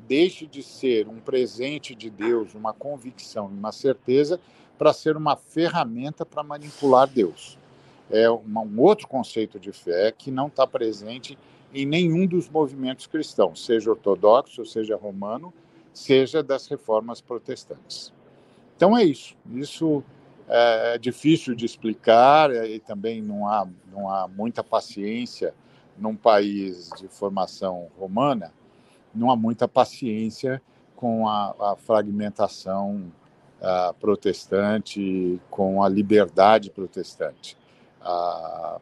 [0.08, 4.40] deixe de ser um presente de Deus, uma convicção, uma certeza,
[4.78, 7.58] para ser uma ferramenta para manipular Deus.
[8.10, 11.38] É um outro conceito de fé que não está presente
[11.74, 15.54] em nenhum dos movimentos cristãos, seja ortodoxo, seja romano,
[15.94, 18.14] seja das reformas protestantes.
[18.76, 19.36] Então é isso.
[19.52, 20.04] Isso
[20.48, 25.54] é, é difícil de explicar e também não há, não há muita paciência
[25.98, 28.54] num país de formação romana,
[29.14, 30.62] não há muita paciência
[30.96, 33.12] com a, a fragmentação
[34.00, 37.58] protestante, com a liberdade protestante.
[38.02, 38.80] A,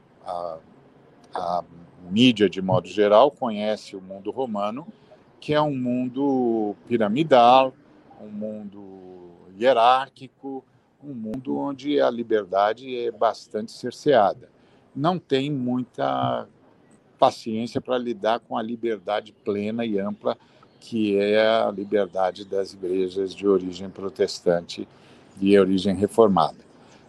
[1.34, 1.64] a
[2.10, 4.88] mídia, de modo geral, conhece o mundo romano,
[5.40, 7.74] que é um mundo piramidal,
[8.22, 10.64] um mundo hierárquico,
[11.04, 14.50] um mundo onde a liberdade é bastante cerceada.
[14.96, 16.48] Não tem muita
[17.20, 20.38] paciência para lidar com a liberdade plena e ampla
[20.80, 24.88] que é a liberdade das igrejas de origem protestante
[25.40, 26.67] e origem reformada.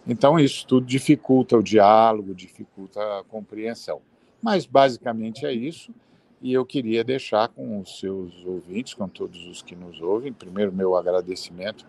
[0.09, 4.01] Então, isso tudo dificulta o diálogo, dificulta a compreensão.
[4.41, 5.93] Mas, basicamente, é isso.
[6.41, 10.73] E eu queria deixar com os seus ouvintes, com todos os que nos ouvem, primeiro,
[10.73, 11.85] meu agradecimento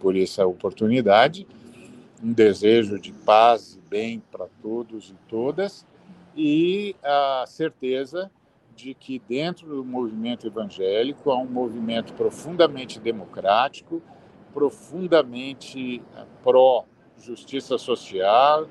[0.00, 1.46] por essa oportunidade,
[2.22, 5.86] um desejo de paz e bem para todos e todas,
[6.36, 8.30] e a certeza
[8.74, 14.00] de que dentro do movimento evangélico há um movimento profundamente democrático,
[14.54, 16.24] profundamente eh,
[17.18, 18.68] pró-justiça social,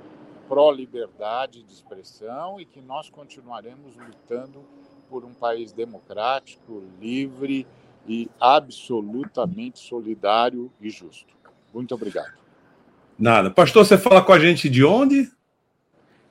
[0.48, 4.64] pró-liberdade de expressão e que nós continuaremos lutando
[5.10, 7.68] por um país democrático, livre
[8.08, 11.36] e absolutamente solidário e justo.
[11.74, 12.34] Muito obrigado.
[13.20, 13.52] Nada.
[13.52, 15.30] Pastor, você fala com a gente de onde?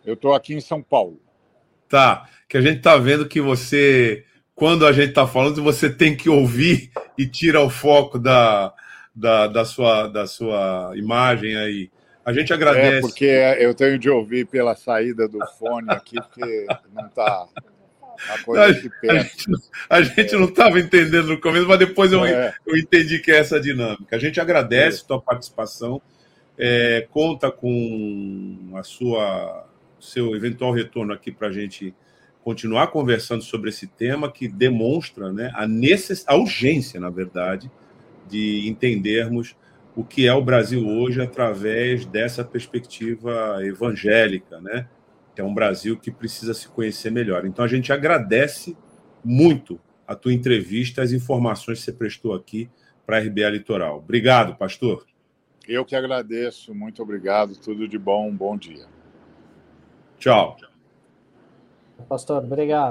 [0.05, 1.21] Eu estou aqui em São Paulo.
[1.89, 6.17] Tá, que a gente está vendo que você, quando a gente está falando, você tem
[6.17, 8.75] que ouvir e tira o foco da,
[9.15, 11.91] da, da, sua, da sua imagem aí.
[12.27, 12.97] A gente agradece.
[12.97, 13.25] É, porque
[13.61, 17.47] eu tenho de ouvir pela saída do fone aqui, porque não está
[18.29, 18.65] a coisa.
[18.65, 18.91] A gente,
[19.89, 20.39] a gente é.
[20.39, 22.53] não estava entendendo no começo, mas depois eu, é.
[22.67, 24.17] eu entendi que é essa dinâmica.
[24.17, 25.07] A gente agradece a é.
[25.07, 26.03] tua participação,
[26.59, 29.65] é, conta com a sua
[30.01, 31.95] seu eventual retorno aqui para a gente
[32.43, 36.25] continuar conversando sobre esse tema que demonstra né, a, necess...
[36.27, 37.71] a urgência, na verdade,
[38.29, 39.57] de entendermos
[39.97, 44.87] o que é o Brasil hoje através dessa perspectiva evangélica, né?
[45.35, 47.47] Que é um Brasil que precisa se conhecer melhor.
[47.47, 48.77] Então a gente agradece
[49.25, 52.71] muito a tua entrevista, as informações que você prestou aqui
[53.07, 53.99] para a RBA Litoral.
[53.99, 55.07] Obrigado, pastor.
[55.67, 58.87] Eu que agradeço, muito obrigado, tudo de bom, um bom dia.
[60.19, 60.57] Tchau.
[62.09, 62.85] Pastor, obrigado.